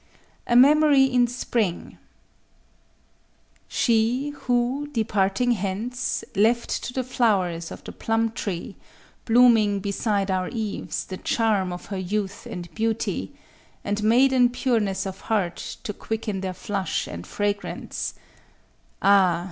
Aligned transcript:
_A 0.51 0.55
MEMORY 0.55 1.03
IN 1.05 1.27
SPRING 1.27 1.99
_She, 3.69 4.33
who, 4.33 4.87
departing 4.91 5.51
hence, 5.51 6.23
left 6.35 6.71
to 6.85 6.91
the 6.91 7.03
flowers 7.03 7.69
of 7.69 7.83
the 7.83 7.91
plum 7.91 8.31
tree, 8.31 8.77
Blooming 9.25 9.79
beside 9.79 10.31
our 10.31 10.49
eaves, 10.49 11.05
the 11.05 11.17
charm 11.17 11.71
of 11.71 11.85
her 11.93 11.99
youth 11.99 12.47
and 12.47 12.73
beauty, 12.73 13.35
And 13.83 14.01
maiden 14.01 14.49
pureness 14.49 15.05
of 15.05 15.19
heart, 15.29 15.57
to 15.83 15.93
quicken 15.93 16.41
their 16.41 16.55
flush 16.55 17.05
and 17.05 17.27
fragrance,— 17.27 18.15
Ah! 19.03 19.39